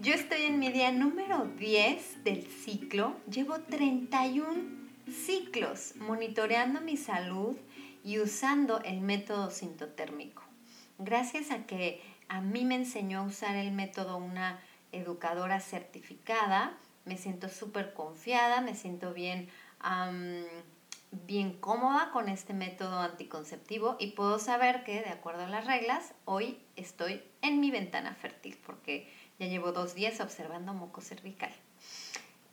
[0.00, 3.16] Yo estoy en mi día número 10 del ciclo.
[3.30, 4.46] Llevo 31
[5.12, 7.54] ciclos monitoreando mi salud
[8.02, 10.42] y usando el método sintotérmico.
[10.96, 14.58] Gracias a que a mí me enseñó a usar el método una
[14.90, 19.50] educadora certificada, me siento súper confiada, me siento bien
[21.10, 26.14] bien cómoda con este método anticonceptivo y puedo saber que, de acuerdo a las reglas,
[26.24, 29.10] hoy estoy en mi ventana fértil porque
[29.40, 31.50] ya llevo dos días observando moco cervical.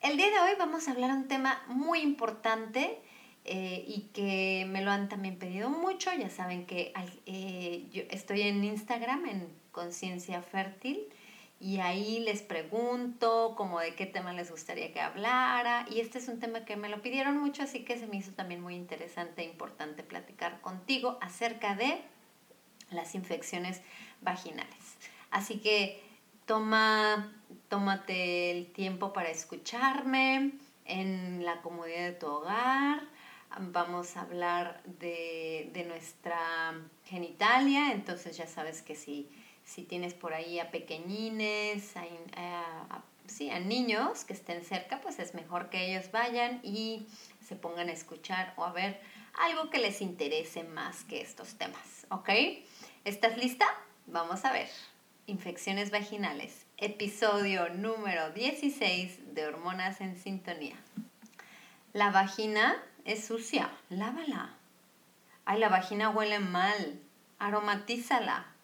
[0.01, 2.97] El día de hoy vamos a hablar un tema muy importante
[3.43, 6.09] eh, y que me lo han también pedido mucho.
[6.13, 6.93] Ya saben que
[7.25, 11.09] eh, yo estoy en Instagram en Conciencia Fértil
[11.59, 16.29] y ahí les pregunto como de qué tema les gustaría que hablara y este es
[16.29, 19.41] un tema que me lo pidieron mucho así que se me hizo también muy interesante
[19.41, 21.99] e importante platicar contigo acerca de
[22.91, 23.81] las infecciones
[24.21, 24.95] vaginales.
[25.31, 26.06] Así que
[26.47, 27.31] toma,
[27.69, 30.53] tómate el tiempo para escucharme
[30.85, 33.03] en la comodidad de tu hogar.
[33.59, 36.73] Vamos a hablar de, de nuestra
[37.05, 39.29] genitalia, entonces ya sabes que si
[39.67, 45.33] si tienes por ahí a pequeñines, a, sí, a niños que estén cerca, pues es
[45.33, 47.05] mejor que ellos vayan y
[47.45, 48.99] se pongan a escuchar o a ver
[49.33, 52.29] algo que les interese más que estos temas, ¿ok?
[53.03, 53.65] ¿Estás lista?
[54.07, 54.69] Vamos a ver.
[55.27, 60.75] Infecciones vaginales, episodio número 16 de Hormonas en Sintonía.
[61.93, 64.55] La vagina es sucia, lávala.
[65.45, 66.99] Ay, la vagina huele mal,
[67.39, 68.57] aromatízala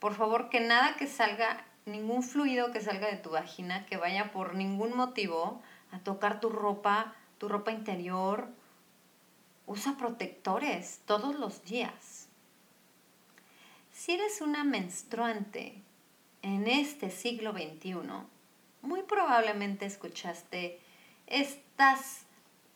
[0.00, 4.32] por favor, que nada que salga, ningún fluido que salga de tu vagina, que vaya
[4.32, 5.60] por ningún motivo
[5.92, 8.48] a tocar tu ropa, tu ropa interior.
[9.66, 12.19] Usa protectores todos los días.
[14.00, 15.74] Si eres una menstruante
[16.40, 17.98] en este siglo XXI,
[18.80, 20.80] muy probablemente escuchaste
[21.26, 22.22] estas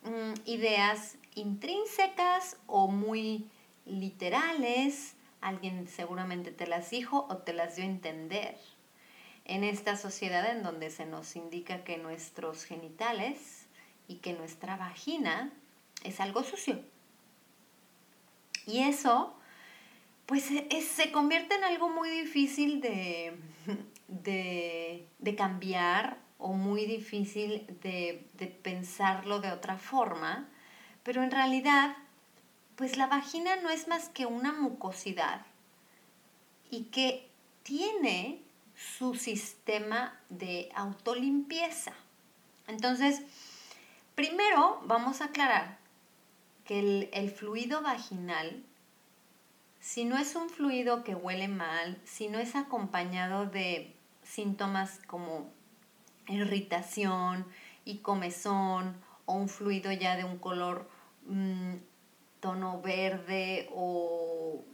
[0.02, 3.48] mm, ideas intrínsecas o muy
[3.86, 8.58] literales Alguien seguramente te las dijo o te las dio a entender.
[9.46, 13.64] En esta sociedad en donde se nos indica que nuestros genitales
[14.08, 15.50] y que nuestra vagina
[16.02, 16.82] es algo sucio.
[18.66, 19.34] Y eso,
[20.26, 23.36] pues se convierte en algo muy difícil de,
[24.08, 28.26] de, cambiar o muy difícil de,
[28.62, 30.48] pensarlo de otra forma,
[31.02, 31.96] pero en realidad
[32.76, 35.46] pues la vagina no es más que una mucosidad
[36.70, 37.28] y que
[37.62, 38.40] tiene
[38.76, 41.92] su sistema de autolimpieza.
[42.66, 43.22] Entonces,
[44.14, 45.78] primero vamos a aclarar
[46.64, 48.64] que el, fluido vaginal,
[49.84, 55.52] si no es un fluido que huele mal, si no es acompañado de síntomas como
[56.26, 57.46] irritación
[57.84, 58.96] y comezón
[59.26, 60.88] o un fluido ya de un color
[61.26, 61.74] mm,
[62.40, 64.64] tono verde o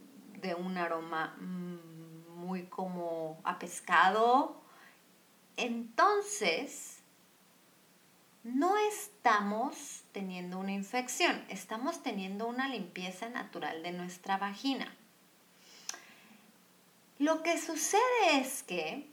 [0.40, 4.62] de un aroma mm, muy como a pescado,
[5.56, 7.02] entonces
[8.44, 14.96] no estamos teniendo una infección, estamos teniendo una limpieza natural de nuestra vagina.
[17.20, 19.08] Lo que sucede es que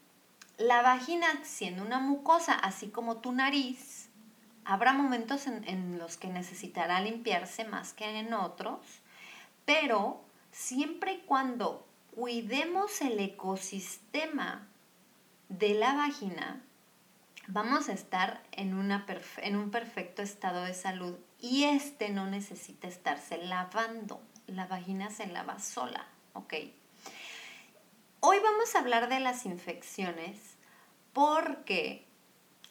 [0.58, 4.08] la vagina, siendo una mucosa, así como tu nariz,
[4.70, 8.82] Habrá momentos en, los que necesitará limpiarse más que en otros,
[9.64, 10.22] pero
[10.52, 14.68] siempre y cuando cuidemos el ecosistema
[15.48, 16.62] de la vagina,
[17.48, 18.74] vamos a estar en,
[19.38, 24.22] en, un perfecto estado de salud y este no necesita estarse lavando.
[24.48, 26.56] La vagina se lava sola, ¿ok?
[28.20, 30.38] Hoy vamos a hablar de las infecciones
[31.14, 32.04] porque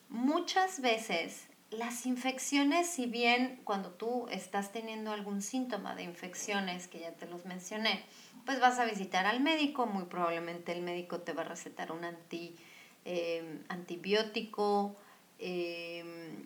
[0.08, 6.98] muchas veces las infecciones, si bien cuando tú estás teniendo algún síntoma de infecciones, que
[6.98, 8.04] ya te los mencioné,
[8.44, 12.04] pues vas a visitar al médico, muy probablemente el médico te va a recetar un
[12.04, 12.56] anti,
[13.04, 14.96] eh, antibiótico.
[15.38, 16.44] Em,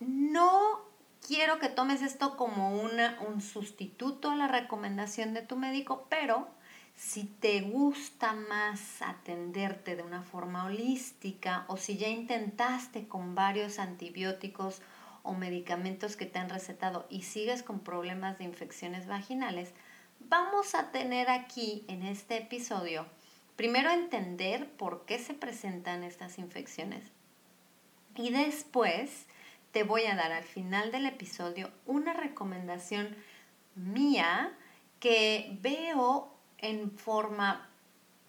[0.00, 0.80] no
[1.24, 6.48] quiero que tomes esto como un sustituto a la recomendación de tu médico, pero
[7.00, 13.78] si te gusta más atenderte de una forma holística o si ya intentaste con varios
[13.78, 14.82] antibióticos
[15.22, 19.72] o medicamentos que te han recetado y sigues con problemas de infecciones vaginales,
[20.28, 23.06] vamos a tener aquí en este episodio
[23.56, 27.02] primero entender por qué se presentan estas infecciones
[28.14, 29.24] y después
[29.72, 33.16] te voy a dar al final del episodio una recomendación
[33.74, 34.52] mía
[35.00, 37.68] que veo en forma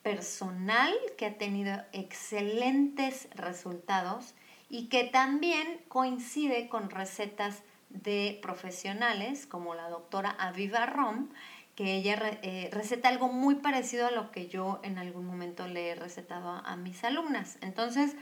[0.04, 4.34] personal que ha tenido excelentes resultados
[4.70, 11.30] y que también coincide con recetas de profesionales como la doctora Aviva Rom,
[11.76, 15.90] que ella eh, receta algo muy parecido a lo que yo en algún momento le
[15.90, 17.58] he recetado a, mis alumnas.
[17.62, 18.16] Entonces,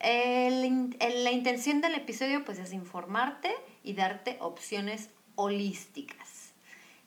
[0.00, 3.52] la intención del episodio pues es informarte
[3.82, 6.39] y darte opciones holísticas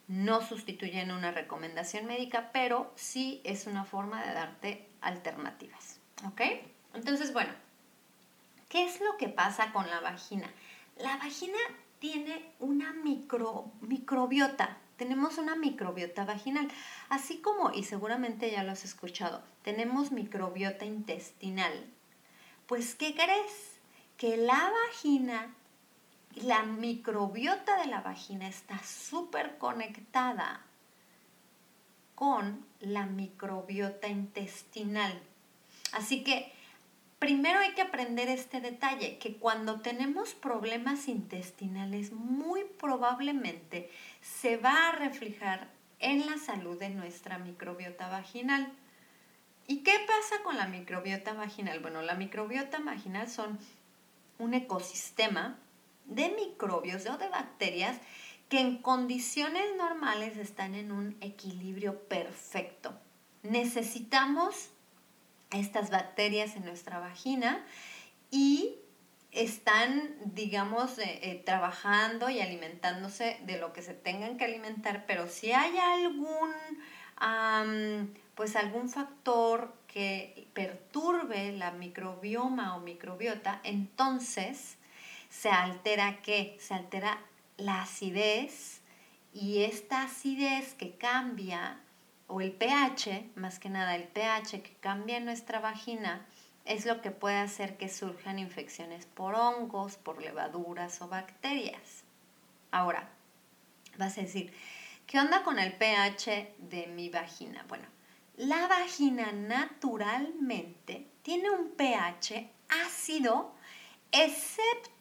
[0.08, 6.00] no sustituyen una recomendación médica, pero sí es una forma de darte alternativas.
[6.28, 6.42] ¿Ok?
[6.94, 7.52] Entonces, bueno,
[8.70, 10.50] ¿qué es lo que pasa con la vagina?
[10.98, 11.58] La vagina
[12.00, 14.78] tiene una micro, microbiota.
[14.98, 16.70] Tenemos una microbiota vaginal,
[17.10, 21.74] así como, y seguramente ya lo has escuchado, tenemos microbiota intestinal.
[22.68, 23.80] Pues, ¿qué crees?
[24.18, 25.54] Que la vagina
[26.36, 30.62] la microbiota de la vagina está súper conectada
[32.16, 35.22] con la microbiota intestinal.
[35.92, 36.52] Así que
[37.20, 43.90] primero hay que aprender este detalle, que cuando tenemos problemas intestinales muy probablemente
[44.22, 45.70] se va a reflejar
[46.00, 48.72] en la salud de nuestra microbiota vaginal.
[49.68, 51.80] ¿Y qué pasa con la microbiota vaginal?
[51.80, 53.58] Bueno, la microbiota vaginal son
[54.40, 55.58] un ecosistema
[56.06, 57.98] de microbios o de bacterias
[58.50, 62.94] que en condiciones normales están en un equilibrio perfecto.
[63.42, 64.70] Necesitamos
[65.52, 67.66] estas bacterias en nuestra vagina
[68.32, 68.76] y
[69.32, 75.28] están, digamos, eh, eh, trabajando y alimentándose de lo que se tengan que alimentar, pero
[75.28, 76.52] si hay algún,
[78.36, 84.78] pues algún factor que perturbe la microbioma o microbiota, entonces
[85.34, 86.56] se altera qué?
[86.60, 87.20] Se altera
[87.58, 88.82] la acidez
[89.34, 91.80] y esta acidez que cambia,
[92.28, 96.26] o el pH, más que nada el pH que cambia en nuestra vagina,
[96.66, 102.04] es lo que puede hacer que surjan infecciones por hongos, por levaduras o bacterias.
[102.72, 103.10] Ahora,
[103.98, 104.54] vas a decir,
[105.08, 107.66] ¿qué onda con el pH de mi vagina?
[107.68, 107.88] Bueno,
[108.38, 113.56] la vagina naturalmente tiene un pH ácido,
[114.12, 114.93] excepto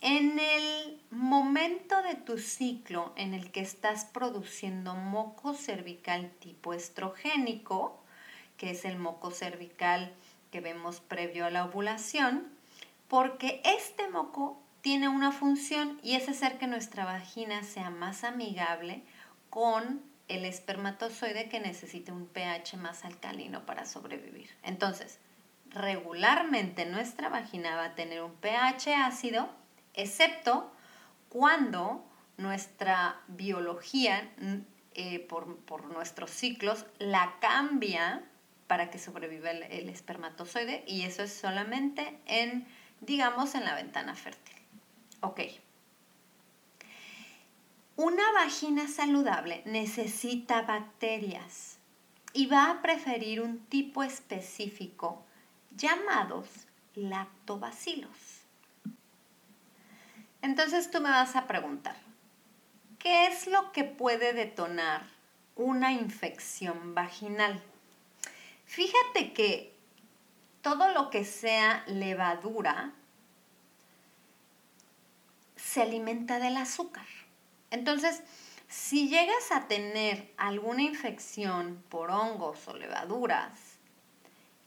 [0.00, 8.02] en el momento de tu ciclo en el que estás produciendo moco cervical tipo estrogénico,
[8.56, 10.12] que es el moco cervical
[10.50, 12.48] que vemos previo a la ovulación,
[13.06, 19.02] porque este moco tiene una función y es hacer que nuestra vagina sea más amigable
[19.50, 24.50] con el espermatozoide que necesita un pH más alcalino para sobrevivir.
[24.64, 25.18] Entonces,
[25.74, 29.48] regularmente nuestra vagina va a tener un pH ácido,
[29.94, 30.72] excepto
[31.28, 32.04] cuando
[32.36, 34.30] nuestra biología,
[34.94, 38.22] eh, por, nuestros ciclos, la cambia
[38.66, 42.66] para que sobreviva el, el, espermatozoide y eso es solamente en,
[43.00, 44.56] digamos, en la ventana fértil.
[45.20, 45.40] Ok.
[47.96, 51.78] Una vagina saludable necesita bacterias
[52.32, 55.24] y va a preferir un tipo específico
[55.76, 56.48] llamados
[56.94, 58.42] lactobacilos.
[60.42, 61.96] Entonces tú me vas a preguntar,
[62.98, 65.02] ¿qué es lo que puede detonar
[65.56, 67.62] una infección vaginal?
[68.66, 69.74] Fíjate que
[70.62, 72.92] todo lo que sea levadura
[75.56, 77.06] se alimenta del azúcar.
[77.70, 78.22] Entonces,
[78.68, 83.71] si llegas a tener alguna infección por hongos o levaduras,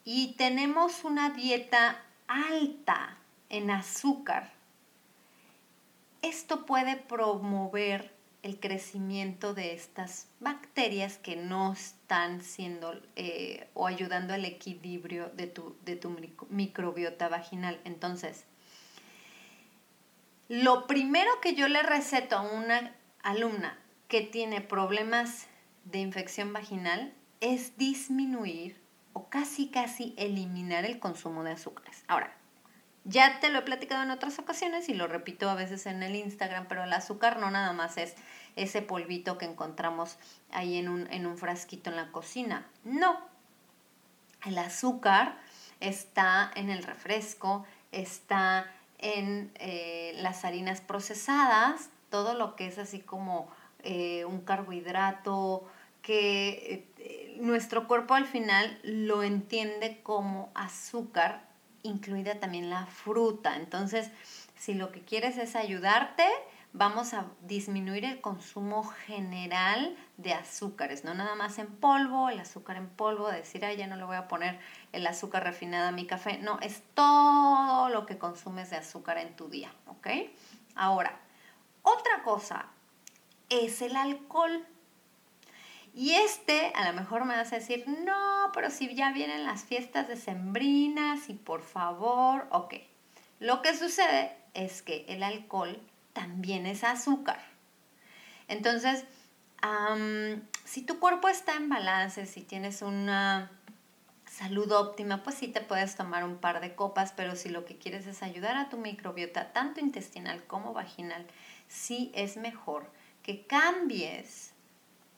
[0.05, 3.17] y tenemos una dieta alta
[3.49, 4.53] en azúcar,
[6.21, 14.35] esto puede promover el crecimiento de estas bacterias que no están siendo eh, o ayudando
[14.35, 16.15] al equilibrio de tu, de tu
[16.49, 17.81] microbiota vaginal.
[17.85, 18.45] Entonces,
[20.47, 25.47] lo primero que yo le receto a una alumna que tiene problemas
[25.85, 28.84] de infección vaginal es disminuir
[29.15, 32.03] o casi casi eliminar el consumo de azúcares.
[32.09, 32.35] Ahora,
[33.05, 36.15] ya te lo he platicado en otras ocasiones y lo repito a veces en el
[36.15, 38.15] Instagram, pero el azúcar no nada más es
[38.57, 40.17] ese polvito que encontramos
[40.51, 42.67] ahí en un, en un frasquito en la cocina.
[42.83, 43.17] No,
[44.45, 45.37] el azúcar
[45.79, 52.99] está en el refresco, está en eh, las harinas procesadas, todo lo que es así
[52.99, 53.49] como
[53.83, 55.65] eh, un carbohidrato,
[56.01, 56.94] que eh,
[57.39, 61.47] nuestro cuerpo al final lo entiende como azúcar,
[61.83, 63.55] incluida también la fruta.
[63.55, 64.09] Entonces,
[64.57, 66.25] si lo que quieres es ayudarte,
[66.73, 72.75] vamos a disminuir el consumo general de azúcares, no nada más en polvo, el azúcar
[72.75, 74.59] en polvo, decir, ay, ya no le voy a poner
[74.91, 79.35] el azúcar refinada a mi café, no, es todo lo que consumes de azúcar en
[79.37, 80.07] tu día, ¿ok?
[80.75, 81.17] Ahora,
[81.81, 82.65] otra cosa
[83.49, 84.65] es el alcohol.
[85.97, 89.63] Y este, a lo mejor me vas a decir, no, pero si ya vienen las
[89.63, 92.73] fiestas decembrinas y por favor, ok.
[93.39, 97.39] Lo que sucede es que el alcohol también es azúcar.
[98.49, 99.05] Entonces,
[100.65, 103.49] si tu cuerpo está en balance, si tienes una
[104.25, 107.77] salud óptima, pues sí te puedes tomar un par de copas, pero si lo que
[107.77, 111.25] quieres es ayudar a tu microbiota, tanto intestinal como vaginal,
[111.69, 112.91] sí es mejor
[113.23, 114.54] que cambies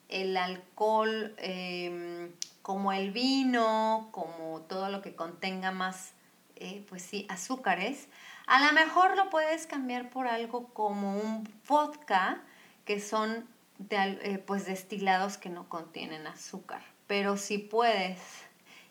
[0.10, 6.14] el alcohol em, como el vino, como todo lo que contenga más,
[6.56, 8.08] eh, pues sí, azúcares,
[8.46, 12.42] a lo mejor lo puedes cambiar por algo como un vodka,
[12.86, 13.48] que son
[13.90, 16.82] eh, pues destilados que no contienen azúcar.
[17.06, 18.20] Pero si puedes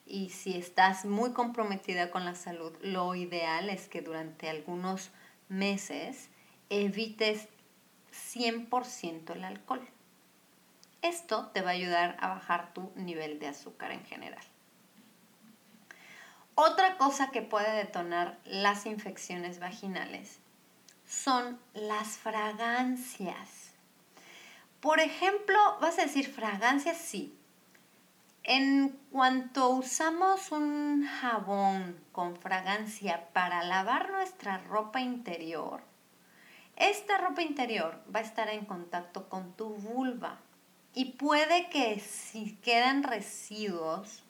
[0.04, 5.10] y si estás muy comprometida con la salud, lo ideal es que durante algunos
[5.48, 6.28] meses
[6.70, 7.48] evites
[8.12, 9.86] 100% el alcohol.
[11.06, 14.42] Esto te va a ayudar a bajar tu nivel de azúcar en general.
[16.56, 20.40] Otra cosa que puede detonar las infecciones vaginales
[21.06, 23.70] son las fragancias.
[24.80, 27.38] Por ejemplo, vas a decir fragancias, sí.
[28.42, 35.84] En cuanto usamos un jabón con fragancia para lavar nuestra ropa interior,
[36.74, 40.40] esta ropa interior va a estar en contacto con tu vulva
[40.96, 44.22] y puede que si quedan residuos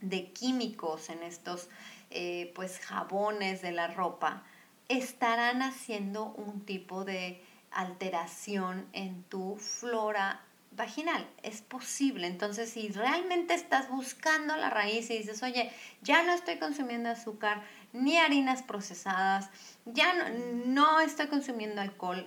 [0.00, 1.68] de químicos en estos
[2.08, 4.42] eh, pues jabones de la ropa
[4.88, 11.28] estarán haciendo un tipo de alteración en tu flora vaginal.
[11.42, 12.26] Es posible.
[12.26, 15.70] Entonces, si realmente estás buscando la raíz y dices, oye,
[16.00, 19.50] ya no estoy consumiendo azúcar ni harinas procesadas,
[19.84, 20.24] ya no,
[20.66, 22.26] no estoy consumiendo alcohol,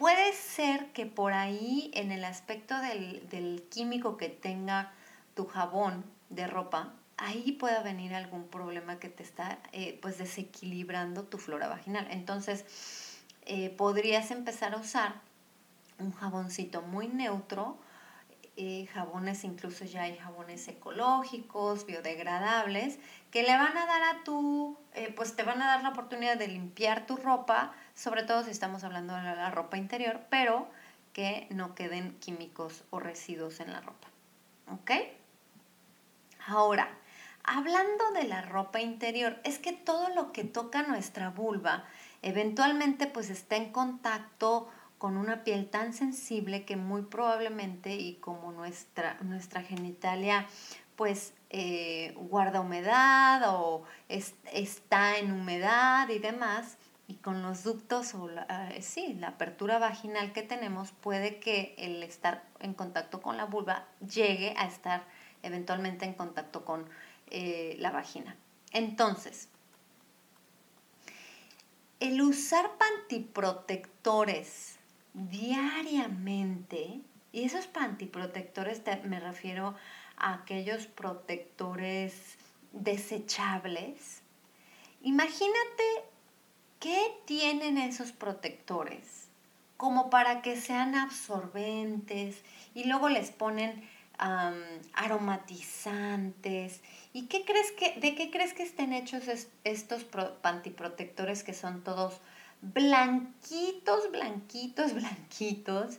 [0.00, 4.92] puede ser que por ahí en el aspecto del, del químico que tenga
[5.34, 11.24] tu jabón de ropa, ahí pueda venir algún problema que te está eh, pues desequilibrando
[11.24, 12.08] tu flora vaginal.
[12.10, 12.64] Entonces,
[13.44, 15.20] eh, podrías empezar a usar
[15.98, 17.76] un jaboncito muy neutro,
[18.60, 22.98] eh, jabones, incluso ya hay jabones ecológicos, biodegradables,
[23.30, 24.76] que le van a dar a tu,
[25.16, 28.84] pues te van a dar la oportunidad de limpiar tu ropa, sobre todo si estamos
[28.84, 30.68] hablando de la ropa interior, pero
[31.14, 34.08] que no queden químicos o residuos en la ropa.
[34.70, 34.90] ¿Ok?
[36.46, 36.88] Ahora,
[37.42, 41.84] Hablando de la ropa interior, es que todo lo que toca nuestra vulva
[42.22, 44.68] eventualmente pues está en contacto
[45.00, 50.46] con una piel tan sensible que muy probablemente y como nuestra, nuestra genitalia
[50.94, 56.76] pues eh, guarda humedad o está en humedad y demás,
[57.08, 61.74] y con los ductos o la, eh, sí, la apertura vaginal que tenemos, puede que
[61.78, 65.06] el estar en contacto con la vulva llegue a estar
[65.42, 66.84] eventualmente en contacto con
[67.30, 68.36] eh, la vagina.
[68.72, 69.48] Entonces,
[72.00, 74.76] el usar pantiprotectores
[75.14, 77.00] diariamente,
[77.32, 79.74] y esos pantiprotectores me refiero
[80.16, 82.36] a aquellos protectores
[82.72, 84.22] desechables,
[85.02, 85.84] imagínate
[86.78, 89.28] qué tienen esos protectores
[89.76, 92.42] como para que sean absorbentes
[92.74, 93.88] y luego les ponen
[94.92, 96.82] aromatizantes.
[97.14, 99.24] ¿Y qué crees que, de qué crees que estén hechos
[99.64, 100.04] estos
[100.42, 102.20] pantiprotectores que son todos
[102.62, 105.98] blanquitos, blanquitos, blanquitos?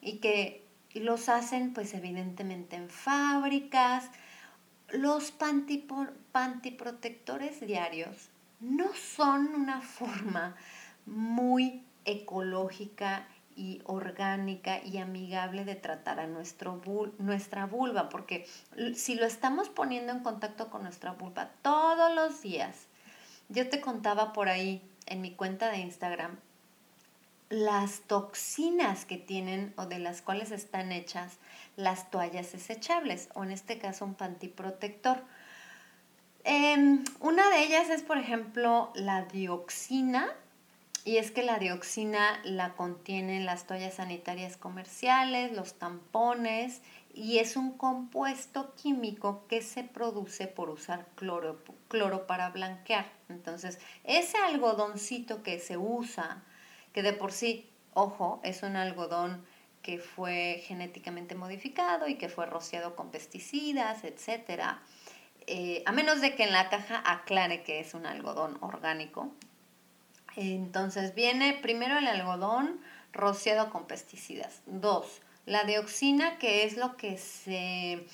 [0.00, 4.10] y que los hacen pues evidentemente en fábricas.
[4.90, 8.28] Los pantiprotectores diarios
[8.60, 10.56] no son una forma
[11.06, 16.80] muy ecológica y orgánica y amigable de tratar a nuestro
[17.18, 18.46] nuestra vulva, porque
[18.94, 22.86] si lo estamos poniendo en contacto con nuestra vulva todos los días,
[23.48, 26.38] yo te contaba por ahí en mi cuenta de Instagram
[27.50, 31.38] las toxinas que tienen o de las cuales están hechas
[31.76, 35.22] las toallas desechables o en este caso un pantiprotector.
[36.44, 40.28] Em, una de ellas es, por ejemplo, la dioxina,
[41.04, 46.82] y es que la dioxina la contienen las toallas sanitarias comerciales, los tampones,
[47.18, 51.58] y es un compuesto químico que se produce por usar cloro,
[51.88, 53.06] cloro para blanquear.
[53.28, 56.44] Entonces, ese algodoncito que se usa,
[56.92, 59.44] que de por sí, ojo, es un algodón
[59.82, 64.80] que fue genéticamente modificado y que fue rociado con pesticidas, etcétera,
[65.48, 69.32] eh, a menos de que en la caja aclare que es un algodón orgánico.
[70.36, 72.80] Entonces viene primero el algodón
[73.12, 74.62] rociado con pesticidas.
[74.66, 78.06] Dos, la dioxina, que es lo que se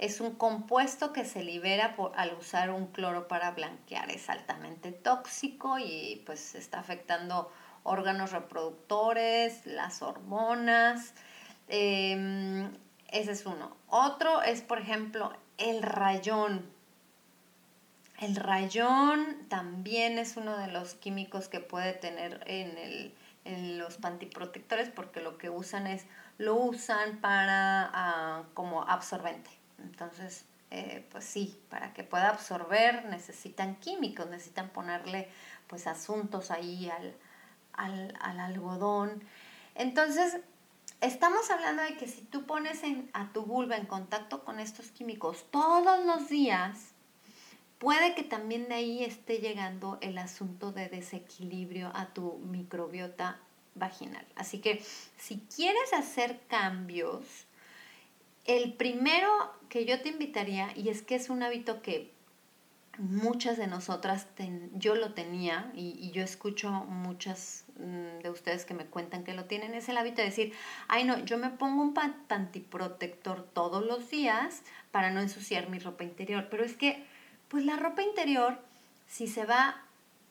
[0.00, 4.10] es un compuesto que se libera por, al usar un cloro para blanquear.
[4.10, 11.12] Es altamente tóxico y pues está afectando órganos reproductores, las hormonas.
[11.68, 12.70] Em,
[13.10, 13.76] ese es uno.
[13.88, 16.64] Otro es, por ejemplo, el rayón.
[18.18, 23.12] El rayón también es uno de los químicos que puede tener en,
[23.78, 26.06] los pantiprotectores porque lo que usan es,
[26.40, 29.50] lo usan para ah, como absorbente.
[29.78, 35.28] Entonces, eh, pues sí, para que pueda absorber necesitan químicos, necesitan ponerle
[35.66, 37.14] pues asuntos ahí al,
[37.74, 39.22] al, al algodón.
[39.74, 40.38] Entonces,
[41.02, 44.90] estamos hablando de que si tú pones en, a tu vulva en contacto con estos
[44.90, 46.94] químicos todos los días,
[47.78, 53.40] puede que también de ahí esté llegando el asunto de desequilibrio a tu microbiota
[53.74, 54.26] vaginal.
[54.36, 54.82] Así que
[55.18, 57.24] si quieres hacer cambios,
[58.44, 59.28] el primero
[59.68, 62.12] que yo te invitaría, y es que es un hábito que
[62.98, 64.26] muchas de nosotras,
[64.74, 69.46] yo lo tenía y, yo escucho muchas mm, de ustedes que me cuentan que lo
[69.46, 70.52] tienen, es el hábito de decir,
[70.88, 76.04] ay no, yo me pongo un pantiprotector todos los días para no ensuciar mi ropa
[76.04, 77.04] interior, pero es que
[77.48, 78.58] pues la ropa interior,
[79.06, 79.82] si se va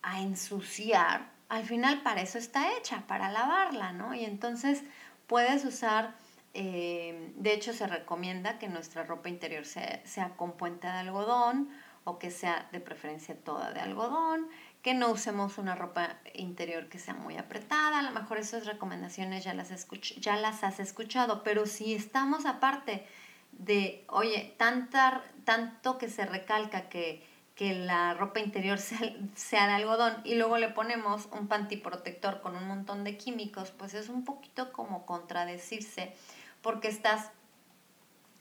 [0.01, 4.13] a ensuciar, al final para eso está hecha, para lavarla, ¿no?
[4.13, 4.83] Y entonces
[5.27, 6.15] puedes usar,
[6.53, 11.69] eh, de hecho se recomienda que nuestra ropa interior sea, con puente de algodón
[12.03, 14.47] o que sea de preferencia toda de algodón,
[14.83, 19.43] que no usemos una ropa interior que sea muy apretada, a lo mejor esas recomendaciones
[19.43, 19.87] ya las,
[20.19, 23.05] ya las has escuchado, pero si estamos aparte
[23.51, 27.27] de, oye, tanto que se recalca que,
[27.59, 32.55] que la ropa interior sea, sea, de algodón y luego le ponemos un pantiprotector con
[32.55, 36.13] un montón de químicos, pues es un poquito como contradecirse
[36.61, 37.31] porque estás,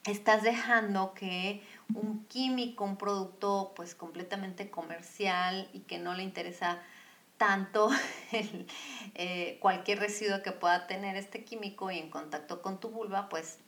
[0.04, 6.80] estás dejando que un químico, un producto pues completamente comercial y que no le interesa
[7.38, 7.90] tanto
[9.16, 13.58] eh, cualquier residuo que pueda tener este químico y en contacto con tu vulva, pues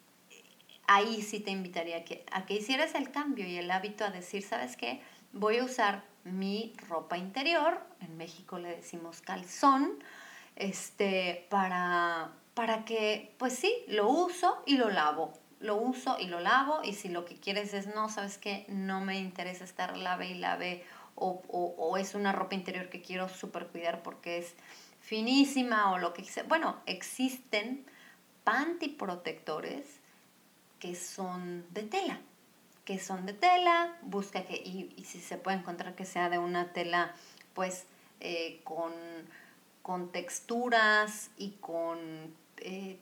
[0.86, 4.10] ahí sí te invitaría a que, a que hicieras el cambio y el hábito a
[4.10, 5.00] decir, ¿sabes qué?
[5.32, 10.02] Voy a usar mi ropa interior, en México le decimos calzón,
[10.56, 15.32] este, para, para que, pues sí, lo uso y lo lavo.
[15.60, 18.64] Lo uso y lo lavo y si lo que quieres es, no, ¿sabes qué?
[18.68, 23.02] No me interesa estar lave y lave o, o, o es una ropa interior que
[23.02, 24.54] quiero súper cuidar porque es
[25.00, 26.44] finísima o lo que sea.
[26.44, 27.84] Bueno, existen
[28.44, 30.00] panty protectores
[30.78, 32.20] que son de tela,
[32.90, 36.72] que son de tela, busca que, y, si se puede encontrar que sea de una
[36.72, 37.14] tela,
[37.54, 37.86] pues,
[38.18, 38.92] eh, con,
[39.80, 42.00] con, texturas y con,
[42.56, 42.98] eh,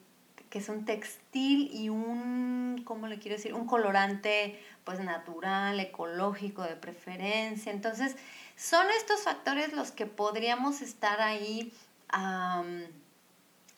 [0.51, 3.55] que son textil y un, ¿cómo le quiero decir?
[3.55, 7.73] Un colorante, pues, natural, ecológico de preferencia.
[7.73, 8.15] Entonces,
[8.57, 11.73] son estos factores los que podríamos estar ahí,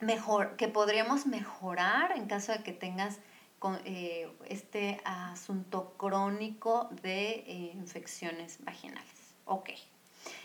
[0.00, 3.20] mejor, que podríamos mejorar en caso de que tengas
[3.60, 9.36] con eh, este asunto crónico de eh, infecciones vaginales.
[9.44, 9.68] Ok.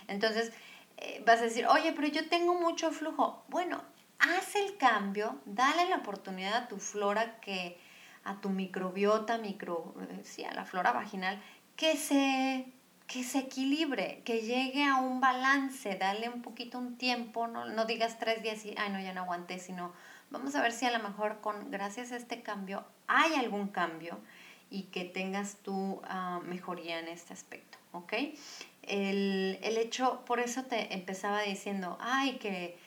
[0.07, 0.51] Entonces,
[0.97, 3.45] eh, vas a decir, oye, pero yo tengo mucho flujo.
[3.47, 3.81] Bueno,
[4.19, 7.79] haz el cambio, dale la oportunidad a tu flora que,
[8.25, 11.41] a tu microbiota, micro, sí, a la flora vaginal,
[11.77, 12.65] que se,
[13.07, 17.85] que se equilibre, que llegue a un balance, dale un poquito un tiempo, no, no
[17.85, 19.93] digas tres días y, ay, no, ya no aguanté, sino
[20.35, 24.19] vamos a ver si a lo mejor con gracias a este cambio hay algún cambio
[24.69, 28.13] y que tengas tu ah, mejoría en este aspecto, ¿ok?
[28.81, 32.77] El, el, hecho, por eso te empezaba diciendo, ay, que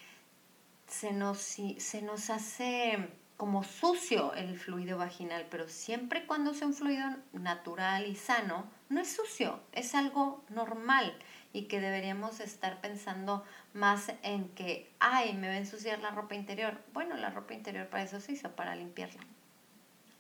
[0.87, 3.09] se nos, se nos hace
[3.39, 9.01] como sucio el fluido vaginal, pero siempre cuando es un fluido natural y sano, no
[9.01, 11.17] es sucio, es algo normal
[11.59, 13.45] y que deberíamos estar pensando
[13.75, 16.81] más en que, ay, me va a ensuciar la ropa interior.
[16.93, 19.21] Bueno, la ropa interior para eso se hizo, para limpiarla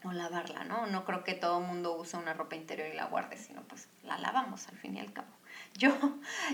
[0.02, 0.86] o lavarla, ¿no?
[0.88, 4.18] No creo que todo mundo use una ropa interior y la guarde, sino pues la
[4.18, 5.28] lavamos al fin y al cabo.
[5.74, 5.92] Yo,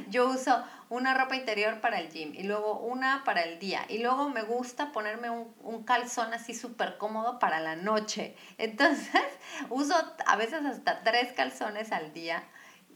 [0.09, 3.99] yo uso una ropa interior para el gym y luego una para el día y
[3.99, 8.37] luego me gusta ponerme un, un calzón así súper cómodo para la noche.
[8.59, 9.23] Entonces
[9.71, 9.95] uso
[10.27, 12.45] a veces hasta tres calzones al día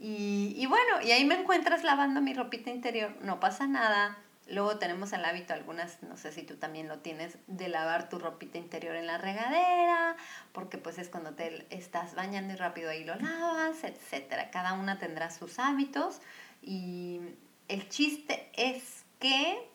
[0.00, 4.16] y, bueno, y ahí me encuentras lavando mi ropita interior, no pasa nada
[4.50, 8.18] Luego tenemos el hábito, algunas, no sé si tú también lo tienes, de lavar tu
[8.18, 10.16] ropita interior en la regadera,
[10.52, 14.48] porque pues es cuando te estás bañando y rápido ahí lo lavas, etc.
[14.50, 16.22] Cada una tendrá sus hábitos
[16.62, 17.20] y
[17.68, 19.68] el chiste es que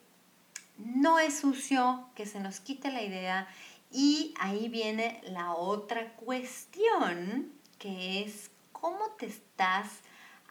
[0.78, 3.48] no es sucio, que se nos quite la idea
[3.92, 10.00] y ahí viene la otra cuestión, que es cómo te estás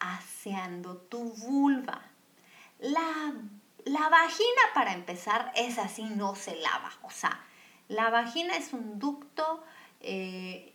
[0.02, 2.02] aseando tu vulva.
[2.78, 3.32] La
[3.84, 6.92] la vagina, para empezar, es así, no se lava.
[7.02, 7.40] O sea,
[7.88, 9.64] la vagina es un ducto
[10.00, 10.72] eh,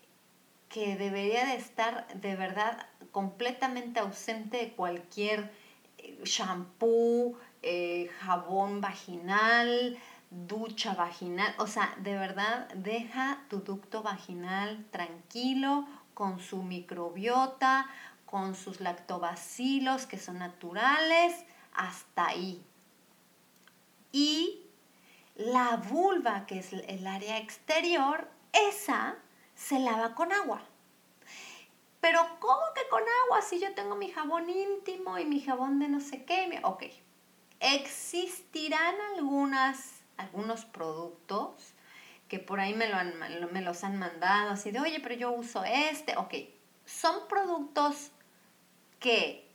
[0.69, 5.51] que debería de estar de verdad completamente ausente de cualquier
[5.97, 9.97] eh, shampoo, eh, jabón vaginal,
[10.29, 11.55] ducha vaginal.
[11.59, 17.89] O sea, de verdad, deja tu ducto vaginal tranquilo con su microbiota,
[18.27, 21.33] con sus lactobacilos que son naturales,
[21.73, 22.63] hasta ahí.
[24.11, 24.67] Y
[25.35, 29.15] la vulva, que es el área exterior, esa
[29.55, 30.61] se lava con agua.
[31.99, 35.87] Pero ¿cómo que con agua si yo tengo mi jabón íntimo y mi jabón de
[35.87, 36.59] no sé qué?
[36.63, 36.83] Ok,
[37.59, 41.73] existirán algunas, algunos productos
[42.27, 43.17] que por ahí me, lo han,
[43.51, 46.17] me los han mandado, así de, oye, pero yo uso este.
[46.17, 46.33] Ok,
[46.85, 48.11] son productos
[48.99, 49.47] que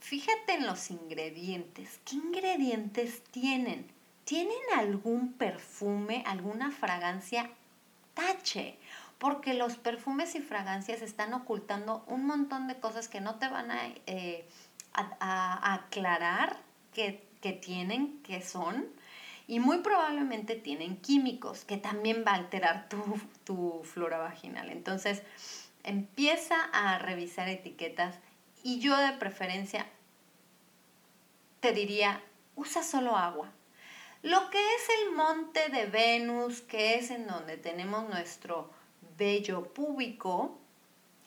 [0.00, 2.00] Fíjate en los ingredientes.
[2.04, 3.86] ¿Qué ingredientes tienen?
[4.24, 7.50] ¿Tienen algún perfume, alguna fragancia?
[8.14, 8.76] Tache,
[9.18, 13.70] porque los perfumes y fragancias están ocultando un montón de cosas que no te van
[13.70, 14.46] a, eh,
[14.92, 16.58] aclarar
[16.92, 17.22] que,
[17.60, 18.86] tienen, que son,
[19.46, 24.70] y muy probablemente tienen químicos que también va a alterar tu, tu flora vaginal.
[24.70, 25.22] Entonces,
[25.84, 28.18] empieza a revisar etiquetas
[28.62, 29.86] y yo de preferencia
[31.60, 32.22] te diría,
[32.56, 33.50] usa solo agua.
[34.22, 38.70] Lo que es el monte de Venus, que es en donde tenemos nuestro
[39.16, 40.58] vello púbico,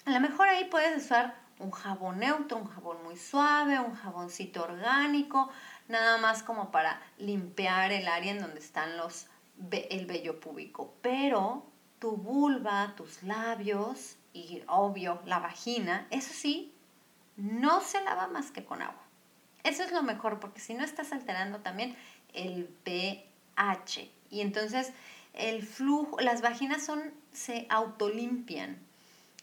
[0.06, 4.64] a lo mejor ahí puedes usar un jabón neutro, un jabón muy suave, un jaboncito
[4.64, 5.50] orgánico,
[5.88, 9.28] nada más como para limpiar el área en donde están los
[9.72, 10.94] el vello púbico.
[11.02, 11.66] Pero
[12.00, 16.73] tu vulva, tus labios y obvio la vagina, eso sí,
[17.38, 19.02] no se lava más que con agua.
[19.64, 21.96] Eso es lo mejor, porque si no estás alterando también
[22.34, 24.10] el pH.
[24.30, 24.92] Y entonces
[25.34, 28.78] el flujo, las vaginas son, se autolimpian.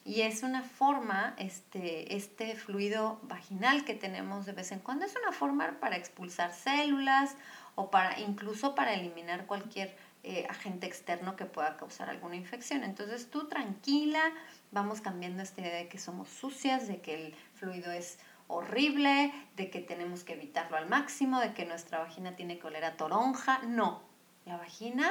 [0.04, 5.14] Y es una forma, este, este fluido vaginal que tenemos de vez en cuando, es
[5.22, 7.36] una forma para expulsar células
[7.74, 12.82] o para incluso para eliminar cualquier eh, agente externo que pueda causar alguna infección.
[12.82, 14.22] Entonces tú tranquila,
[14.70, 18.18] vamos cambiando esta idea de que somos sucias, de que el fluido es
[18.48, 22.84] horrible, de que tenemos que evitarlo al máximo, de que nuestra vagina tiene que oler
[22.84, 23.60] a toronja.
[23.62, 24.02] No,
[24.44, 25.08] la vagina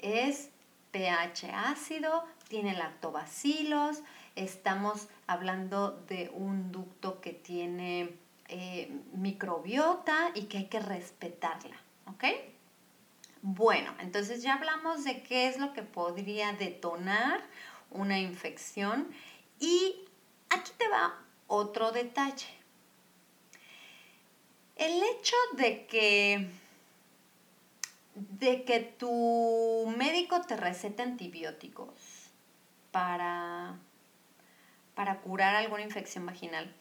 [0.00, 0.50] es
[0.90, 4.02] pH ácido, tiene lactobacilos,
[4.34, 8.16] estamos hablando de un ducto que tiene
[8.48, 12.24] eh, microbiota y que hay que respetarla, ¿ok?
[13.42, 17.40] Bueno, entonces ya hablamos de qué es lo que podría detonar
[17.90, 19.08] una infección
[19.60, 20.06] y
[20.48, 22.46] aquí te va otro detalle.
[24.76, 26.50] El hecho de que,
[28.14, 32.30] de que tu médico te recete antibióticos
[32.90, 33.78] para,
[34.94, 36.74] para curar alguna infección vaginal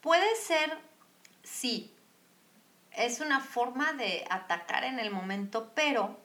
[0.00, 0.78] puede ser,
[1.42, 1.92] sí,
[2.92, 6.18] es una forma de atacar en el momento, pero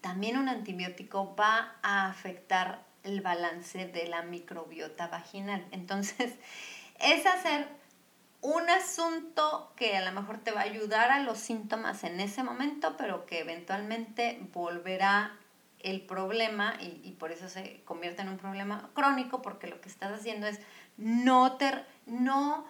[0.00, 5.66] también un antibiótico va a afectar el balance de la microbiota vaginal.
[5.70, 6.34] Entonces,
[7.00, 7.68] es hacer
[8.44, 12.42] un asunto que a lo mejor te va a ayudar a los síntomas en ese
[12.42, 15.38] momento, pero que eventualmente volverá
[15.80, 20.12] el problema, y, por eso se convierte en un problema crónico, porque lo que estás
[20.12, 20.60] haciendo es
[20.96, 22.66] no, ter, no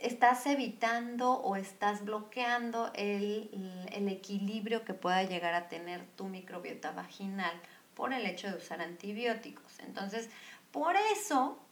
[0.00, 6.92] estás evitando o estás bloqueando el, el equilibrio que pueda llegar a tener tu microbiota
[6.92, 7.60] vaginal
[7.94, 9.78] por el hecho de usar antibióticos.
[9.80, 10.30] Entonces,
[10.70, 11.63] por eso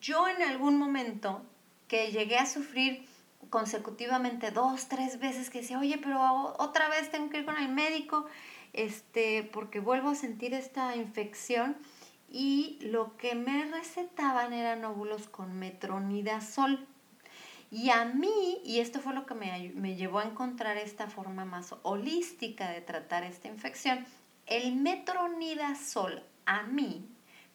[0.00, 1.42] yo en algún momento
[1.88, 3.06] que llegué a sufrir
[3.50, 7.68] consecutivamente dos, tres veces que decía, oye, pero otra vez tengo que ir con el
[7.68, 8.26] médico,
[8.72, 11.76] este, porque vuelvo a sentir esta infección
[12.30, 16.86] y lo que me recetaban eran óvulos con metronidazol.
[17.72, 21.44] Y a mí, y esto fue lo que me, me llevó a encontrar esta forma
[21.44, 24.06] más holística de tratar esta infección,
[24.46, 27.08] el metronidazol a mí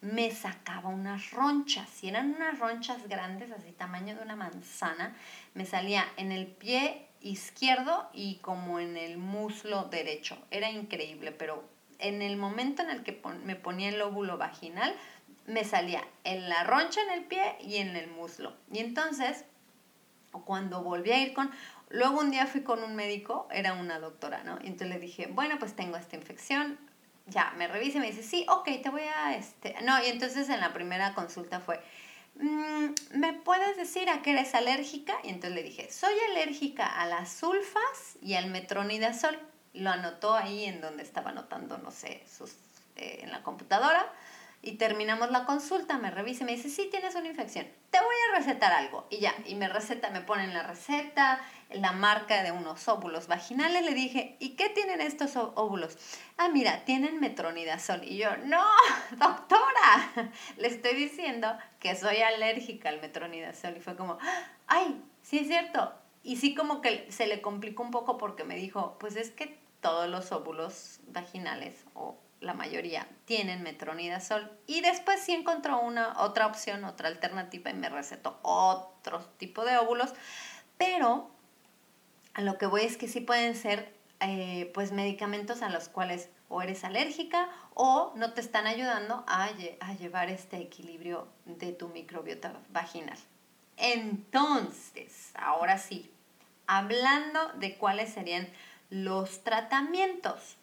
[0.06, 1.90] me sacaba unas ronchas.
[1.90, 5.16] Si eran unas ronchas grandes, así tamaño de una manzana,
[5.56, 10.38] me salía en el pie izquierdo y como en el muslo derecho.
[10.52, 14.96] Era increíble, pero en el momento en el que me ponía el óvulo vaginal,
[15.48, 18.54] me salía en la roncha en el pie y en el muslo.
[18.72, 19.46] Y entonces,
[20.46, 21.50] cuando volví a ir con,
[21.90, 24.60] luego un día fui con un médico, era una doctora, ¿no?
[24.62, 26.78] Y entonces le dije, bueno, pues tengo esta infección,
[27.28, 30.50] ya, me revisa y me dice, sí, ok, te voy a, este, no, y entonces
[30.50, 31.82] en la primera consulta fue,
[32.36, 35.16] mm, ¿me puedes decir a qué eres alérgica?
[35.24, 39.40] Y entonces le dije, soy alérgica a las sulfas y al metronidazol.
[39.74, 42.52] Lo anotó ahí en donde estaba anotando, no sé, sus,
[42.96, 44.10] eh, en la computadora.
[44.66, 48.16] Y terminamos la consulta, me revisa y me dice, sí, tienes una infección, te voy
[48.28, 49.06] a recetar algo.
[49.12, 53.86] Y ya, y me receta, me ponen la receta, la marca de unos óvulos vaginales.
[53.86, 56.00] Le dije, ¿y qué tienen estos óvulos?
[56.38, 58.04] Ah, mira, tienen metronidazol.
[58.06, 58.66] Y yo, no,
[59.12, 63.78] doctora, le estoy diciendo que soy alérgica al metronidazol.
[63.78, 64.18] Y fue como,
[64.66, 65.94] ay, sí es cierto.
[66.24, 69.60] Y sí como que se le complicó un poco porque me dijo, pues es que
[69.80, 76.48] todos los óvulos vaginales o la mayoría tienen metronidazol y después sí encontró una otra
[76.48, 80.14] opción, otra alternativa y me recetó otro tipo de óvulos,
[80.78, 81.30] pero
[82.38, 86.62] lo que voy es que sí pueden ser eh, pues medicamentos a los cuales o
[86.62, 89.50] eres alérgica o no te están ayudando a
[90.00, 93.18] llevar este equilibrio de tu microbiota vaginal.
[93.78, 96.12] Entonces, ahora sí,
[96.68, 98.48] hablando de cuáles serían
[98.90, 100.58] los tratamientos.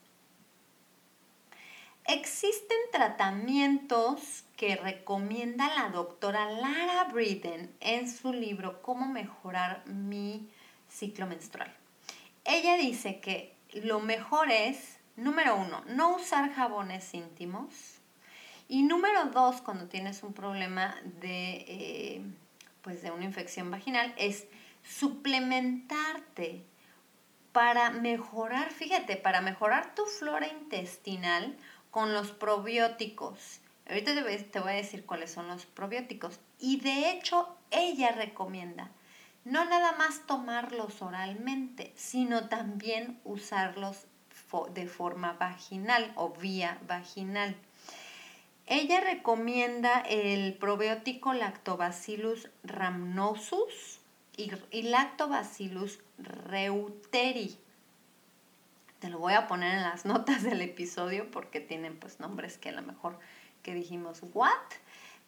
[2.07, 10.51] Existen tratamientos que recomienda la doctora Lara Briden en su libro Cómo mejorar mi
[10.89, 11.73] ciclo menstrual.
[12.45, 17.73] Ella dice que lo mejor es, número uno, no usar jabones íntimos.
[18.69, 22.23] Y número dos, cuando tienes un problema de, eh,
[22.83, 24.47] pues de una infección vaginal, es
[24.83, 26.65] suplementarte
[27.53, 31.57] para mejorar, fíjate, para mejorar tu flora intestinal
[31.93, 33.61] con los probióticos.
[33.89, 36.41] Ahorita te voy a decir cuáles son los probióticos.
[36.59, 38.91] Y de hecho, ella recomienda
[39.45, 44.07] no nada más tomarlos oralmente, sino también usarlos
[44.75, 47.57] de forma vaginal o vía vaginal.
[48.67, 54.01] Ella recomienda el probiótico Lactobacillus rhamnosus
[54.37, 57.59] y, Lactobacillus reuteri.
[59.03, 62.69] Te lo voy a poner en las notas del episodio porque tienen pues nombres que
[62.69, 63.19] a lo mejor
[63.65, 64.53] que dijimos what,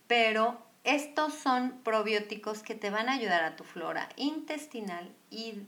[0.07, 5.67] pero estos son probióticos que te van a ayudar a tu flora intestinal y,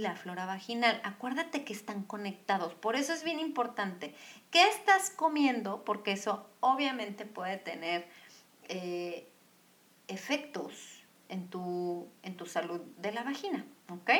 [0.00, 1.00] la flora vaginal.
[1.04, 2.74] Acuérdate que están conectados.
[2.74, 4.16] Por eso es bien importante.
[4.50, 5.84] ¿Qué estás comiendo?
[5.84, 8.08] Porque eso obviamente puede tener
[8.68, 9.28] eh,
[10.08, 13.64] efectos en tu, en tu salud de la vagina.
[13.88, 14.10] ¿Ok?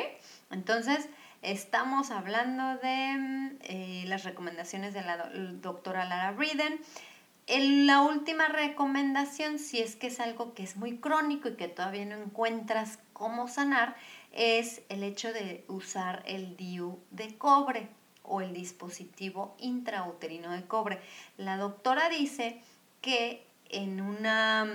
[0.49, 1.09] Entonces,
[1.51, 5.29] estamos hablando de eh, las recomendaciones de la
[5.61, 6.79] doctora Lara Briden
[7.47, 12.05] la última recomendación, si es que es algo que es muy crónico y que todavía
[12.05, 13.95] no encuentras cómo sanar,
[14.33, 17.87] es el hecho de usar el DIU de cobre
[18.23, 20.99] o el dispositivo intrauterino de cobre.
[21.37, 22.61] La doctora dice
[23.01, 24.67] que en, una,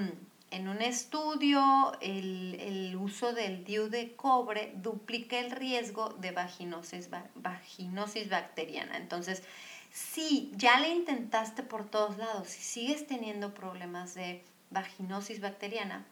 [0.53, 7.09] en un estudio el, el, uso del DIU de cobre duplica el riesgo de vaginosis,
[7.35, 8.99] vaginosis bacteriana.
[8.99, 9.43] Entonces,
[9.91, 16.05] si ya le intentaste por todos lados, si sigues teniendo problemas de vaginosis bacteriana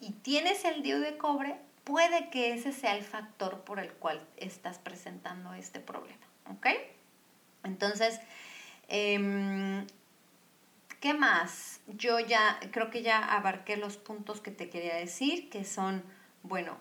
[0.00, 4.26] y tienes el DIU de cobre, puede que ese sea el factor por el cual
[4.36, 6.26] estás presentando este problema.
[6.50, 6.66] ¿Ok?
[7.64, 8.20] Entonces,
[8.88, 9.86] em,
[11.00, 11.80] ¿qué más?
[11.86, 16.02] Yo ya creo que ya abarqué los puntos que te quería decir, que son,
[16.42, 16.76] bueno,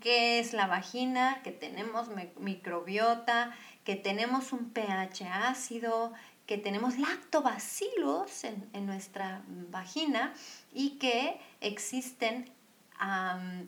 [0.00, 1.40] ¿qué es la vagina?
[1.42, 6.12] Que tenemos microbiota, que tenemos un pH ácido,
[6.46, 10.32] que tenemos lactobacilos en, en nuestra vagina
[10.72, 12.50] y que existen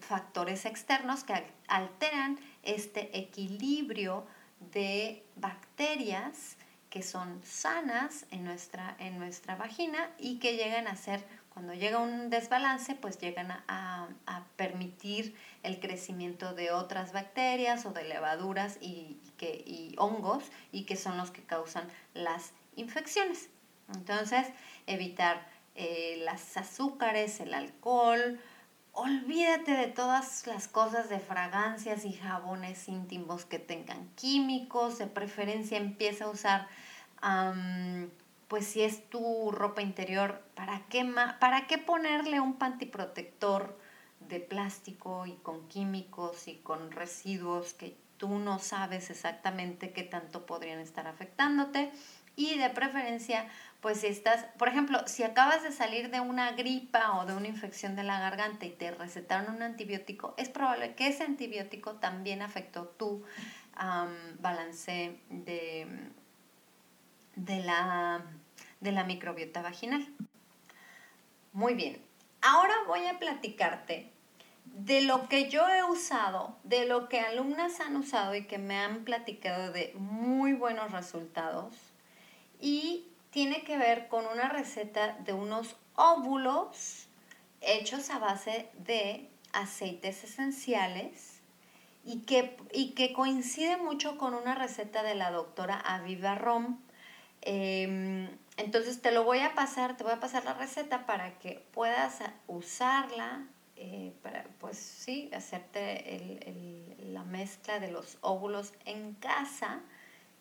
[0.00, 1.34] factores externos que
[1.66, 4.26] alteran este equilibrio
[4.72, 6.56] de bacterias
[6.90, 11.98] que son sanas en nuestra, en nuestra vagina y que llegan a ser, cuando llega
[11.98, 18.79] un desbalance, pues llegan a, a permitir el crecimiento de otras bacterias o de levaduras
[18.81, 23.51] y, que, y hongos y que son los que causan las infecciones.
[23.94, 24.46] Entonces,
[24.87, 28.40] evitar eh, las azúcares, el alcohol,
[28.98, 35.78] olvídate de todas las cosas de fragancias y jabones íntimos que tengan químicos, de preferencia
[35.78, 36.68] empieza a usar,
[38.48, 41.04] pues si es tu ropa interior, ¿para qué,
[41.38, 43.78] ¿para qué ponerle un pantiprotector
[44.20, 50.44] de plástico y con químicos y con residuos que tú no sabes exactamente qué tanto
[50.44, 51.92] podrían estar afectándote?
[52.34, 53.48] Y de preferencia,
[53.81, 57.95] pues estás, por ejemplo, si acabas de salir de una gripa o de una infección
[57.95, 62.87] de la garganta y te recetaron un antibiótico, es probable que ese antibiótico también afectó
[62.87, 63.23] tu
[64.41, 65.87] balance de,
[67.37, 68.25] de, la,
[68.81, 70.05] de la microbiota vaginal.
[71.53, 72.03] Muy bien,
[72.43, 74.11] ahora voy a platicarte
[74.64, 78.77] de lo que yo he usado, de lo que alumnas han usado y que me
[78.77, 81.75] han platicado de muy buenos resultados
[82.61, 83.07] y
[83.38, 87.07] tiene que ver con una receta de unos óvulos
[87.61, 91.38] hechos a base de aceites esenciales
[92.05, 96.81] y que, y que coincide mucho con una receta de la doctora Aviva Rom.
[97.42, 101.64] Em, entonces te lo voy a pasar, te voy a pasar la receta para que
[101.70, 103.46] puedas usarla,
[103.77, 106.42] eh, para pues sí, hacerte
[107.12, 109.85] la mezcla de los óvulos en casa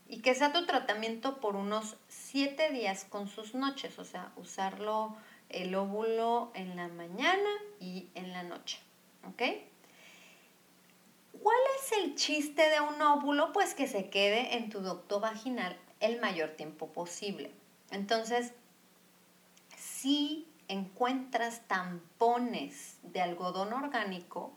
[0.09, 5.15] y que sea tu tratamiento por unos 7 días con sus noches, o sea, usarlo
[5.49, 8.79] el óvulo en la mañana y en la noche,
[9.27, 9.41] ¿ok?
[11.41, 13.53] ¿Cuál es el chiste de un óvulo?
[13.53, 17.51] Pues que se quede en tu ducto vaginal el mayor tiempo posible.
[17.91, 18.53] Entonces,
[19.77, 24.51] si encuentras tampones de algodón orgánico,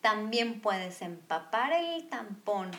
[0.00, 2.70] también puedes empapar el tampón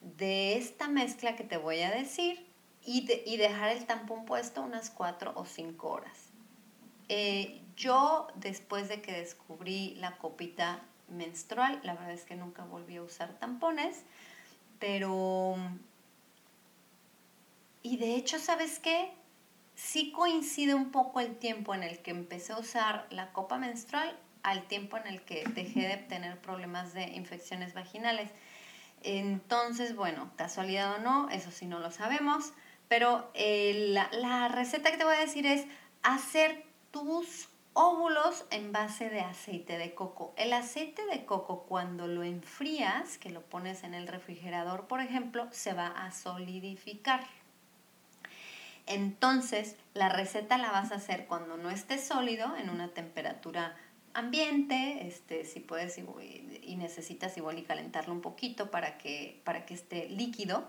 [0.00, 2.46] de esta mezcla que te voy a decir
[2.84, 6.30] y, dejar el tampón puesto unas 4 o 5 horas.
[7.08, 12.96] Eh, yo, después de que descubrí la copita menstrual, la verdad es que nunca volví
[12.96, 14.04] a usar tampones,
[14.78, 15.56] pero...
[17.82, 19.12] Y de hecho, ¿sabes qué?
[19.74, 24.18] Sí coincide un poco el tiempo en el que empecé a usar la copa menstrual
[24.42, 28.30] al tiempo en el que dejé de tener problemas de infecciones vaginales.
[29.02, 32.52] Entonces, bueno, casualidad o no, eso sí no lo sabemos,
[32.88, 35.66] pero eh, la, receta que te voy a decir es
[36.02, 40.34] hacer tus óvulos en base de aceite de coco.
[40.36, 45.48] El aceite de coco cuando lo enfrías, que lo pones en el refrigerador, por ejemplo,
[45.52, 47.24] se va a solidificar.
[48.86, 53.76] Entonces, la receta la vas a hacer cuando no esté sólido, en una temperatura
[54.18, 59.74] ambiente, este, si puedes y necesitas igual y calentarlo un poquito para que, para que
[59.74, 60.68] esté líquido.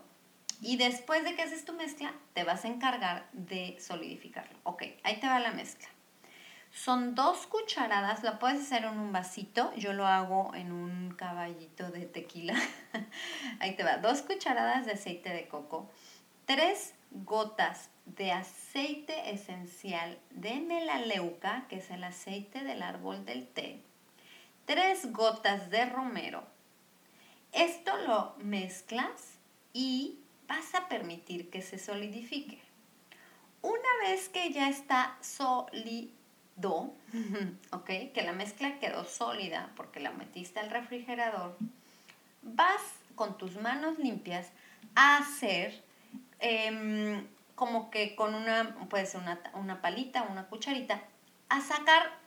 [0.61, 4.57] Y después de que haces tu mezcla, te vas a encargar de solidificarlo.
[4.63, 5.87] Ok, ahí te va la mezcla.
[6.71, 11.89] Son dos cucharadas, la puedes hacer en un vasito, yo lo hago en un caballito
[11.89, 12.55] de tequila.
[13.59, 15.89] ahí te va, dos cucharadas de aceite de coco,
[16.45, 23.81] tres gotas de aceite esencial de melaleuca, que es el aceite del árbol del té,
[24.65, 26.43] tres gotas de romero.
[27.51, 29.39] Esto lo mezclas
[29.73, 32.59] y vas a permitir que se solidifique.
[33.61, 36.13] Una vez que ya está sólido,
[37.71, 37.85] ¿ok?
[38.13, 41.57] Que la mezcla quedó sólida porque la metiste al refrigerador,
[42.41, 42.81] vas
[43.15, 44.49] con tus manos limpias
[44.95, 45.83] a hacer
[46.39, 51.01] Em, como que con una, puede ser una, una palita, una cucharita,
[51.49, 52.19] a sacar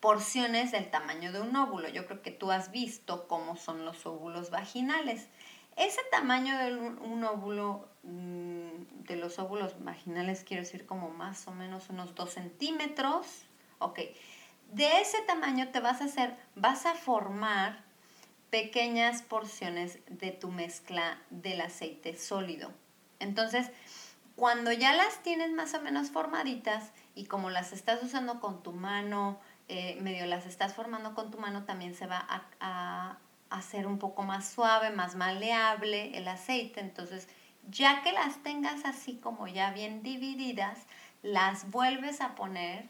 [0.00, 1.88] porciones del tamaño de un óvulo.
[1.88, 5.28] Yo creo que tú has visto cómo son los óvulos vaginales.
[5.76, 11.52] Ese tamaño de un, óvulo, mm, de los óvulos vaginales, quiero decir como más o
[11.52, 13.46] menos unos 2 centímetros.
[13.78, 14.00] Ok,
[14.72, 17.84] de ese tamaño te vas a hacer, vas a formar
[18.50, 22.72] pequeñas porciones de tu mezcla del aceite sólido.
[23.18, 23.70] Entonces,
[24.36, 28.72] cuando ya las tienes más o menos formaditas y como las estás usando con tu
[28.72, 32.26] mano, eh, medio las estás formando con tu mano, también se va
[32.60, 36.80] a, hacer un poco más suave, más maleable el aceite.
[36.80, 37.28] Entonces
[37.68, 40.86] Ya que las tengas así como ya bien divididas,
[41.22, 42.86] las vuelves a poner,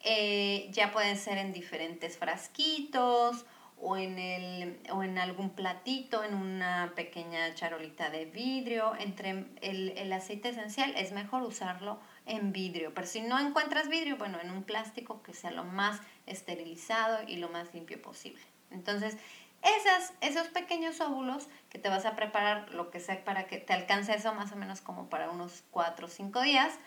[0.00, 3.44] eh, ya pueden ser en diferentes frasquitos
[3.80, 8.94] o en, el, o en algún platito, en una pequeña charolita de vidrio.
[8.98, 14.16] Entre el, el aceite esencial es mejor usarlo en vidrio, pero si no encuentras vidrio,
[14.16, 18.42] bueno, en un plástico que sea lo más esterilizado y lo más limpio posible.
[18.70, 19.18] Entonces,
[19.64, 23.72] esas, esos pequeños óvulos que te vas a preparar, lo que sea, para que te
[23.72, 26.78] alcance eso más o menos como para unos 4 o 5 días,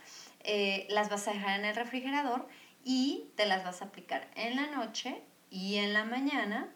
[0.43, 2.47] eh, las vas a dejar en el refrigerador
[2.83, 6.69] y te las vas a aplicar en la noche y en la mañana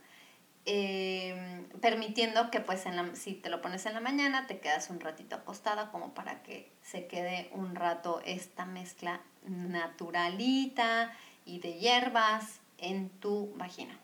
[0.66, 2.84] eh, permitiendo que pues
[3.14, 6.72] si te lo pones en la mañana te quedas un ratito acostada como para que
[6.84, 11.12] se quede un rato esta mezcla naturalita
[11.46, 13.98] y de hierbas en tu vagina.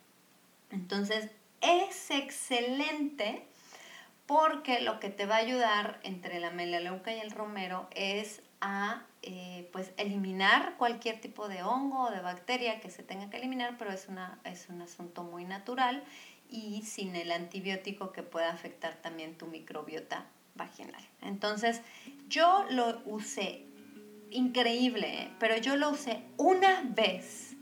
[0.72, 1.30] Entonces
[1.62, 3.45] es excelente
[4.26, 9.03] porque lo que te va a ayudar entre la melaleuca y el romero es a
[9.22, 13.76] eh, pues eliminar cualquier tipo de hongo o de bacteria que se tenga que eliminar,
[13.78, 16.03] pero es, una, es un asunto muy natural
[16.49, 20.25] y sin el antibiótico que puede afectar también tu microbiota
[20.55, 21.03] vaginal.
[21.21, 21.81] Entonces,
[22.29, 23.63] yo lo usé
[24.31, 25.29] increíble, ¿eh?
[25.39, 27.55] pero yo lo usé una vez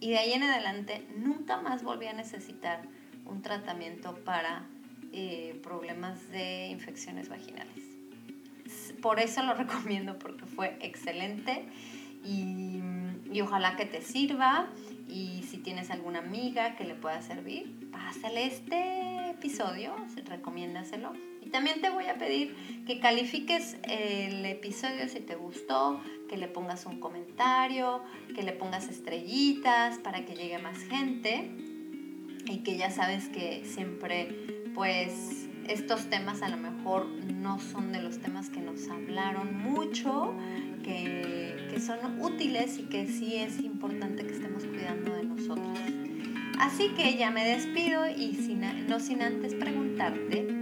[0.00, 2.82] y de ahí en adelante nunca más volví a necesitar
[3.26, 4.66] un tratamiento para
[5.12, 7.82] eh, problemas de infecciones vaginales.
[9.02, 11.66] Por eso lo recomiendo porque fue excelente
[12.24, 14.68] y ojalá que te sirva
[15.08, 19.94] y si tienes alguna amiga que le pueda servir, pásale este episodio,
[20.26, 21.12] recomiéndaselo.
[21.42, 26.48] Y también te voy a pedir que califiques el episodio si te gustó, que le
[26.48, 28.02] pongas un comentario,
[28.34, 31.50] que le pongas estrellitas para que llegue más gente
[32.46, 34.28] y que ya sabes que siempre
[34.74, 40.34] pues estos temas a lo mejor no son de los temas que nos hablaron mucho,
[40.82, 46.03] que, que son útiles y que sí es importante que estemos cuidando de nosotros.
[46.58, 48.34] Así que ya me despido y
[48.88, 50.53] no sin antes preguntarte,